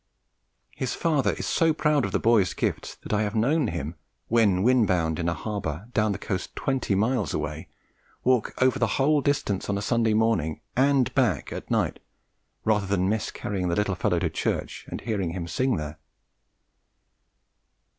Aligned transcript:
His 0.75 0.95
father 0.95 1.33
is 1.33 1.45
so 1.45 1.73
proud 1.73 2.05
of 2.05 2.11
the 2.11 2.17
boy's 2.17 2.55
gifts 2.55 2.95
that 3.03 3.13
I 3.13 3.21
have 3.21 3.35
known 3.35 3.67
him, 3.67 3.93
when 4.29 4.63
wind 4.63 4.87
bound 4.87 5.19
in 5.19 5.29
a 5.29 5.35
harbour 5.35 5.89
down 5.93 6.11
the 6.11 6.17
coast 6.17 6.55
twenty 6.55 6.95
miles 6.95 7.35
away, 7.35 7.67
walk 8.23 8.55
over 8.59 8.79
the 8.79 8.87
whole 8.97 9.21
distance 9.21 9.69
on 9.69 9.77
a 9.77 9.81
Sunday 9.83 10.15
morning 10.15 10.59
and 10.75 11.13
back 11.13 11.51
at 11.53 11.69
night 11.69 11.99
rather 12.65 12.87
than 12.87 13.09
miss 13.09 13.29
carrying 13.29 13.67
the 13.67 13.75
little 13.75 13.93
fellow 13.93 14.17
to 14.17 14.29
church 14.31 14.85
and 14.89 15.01
hearing 15.01 15.33
him 15.33 15.47
sing 15.47 15.75
there. 15.75 15.99